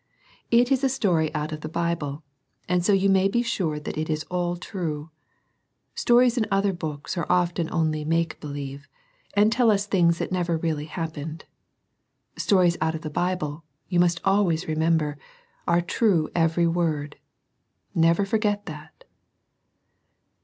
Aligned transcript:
It 0.49 0.71
is 0.71 0.83
a 0.83 0.89
story 0.89 1.31
out 1.35 1.51
of 1.51 1.61
the 1.61 1.69
Bible, 1.69 2.23
and 2.67 2.83
so 2.83 2.91
you 2.91 3.07
may 3.07 3.27
be 3.27 3.43
sure 3.43 3.79
that 3.79 3.99
it 3.99 4.09
is 4.09 4.23
all 4.31 4.57
true. 4.57 5.11
Stories 5.93 6.39
in 6.39 6.47
other 6.49 6.73
books 6.73 7.15
are 7.19 7.27
often 7.29 7.69
only 7.71 8.03
"make 8.03 8.39
believe," 8.39 8.87
and 9.35 9.51
tell 9.51 9.69
us 9.69 9.85
things 9.85 10.17
that 10.17 10.31
never 10.31 10.57
really 10.57 10.85
happened. 10.85 11.45
Stories 12.35 12.77
out 12.81 12.95
of 12.95 13.01
the 13.01 13.11
Bible, 13.11 13.63
you 13.89 13.99
must 13.99 14.19
always 14.25 14.67
remember, 14.67 15.19
are 15.67 15.81
true 15.81 16.29
every 16.33 16.65
word. 16.65 17.17
Never 17.93 18.25
forget 18.25 18.65
that 18.65 19.03